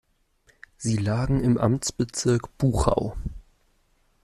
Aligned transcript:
Sie 0.77 0.95
lagen 0.97 1.43
im 1.43 1.59
Amtsbezirk 1.59 2.57
Buchau. 2.57 3.15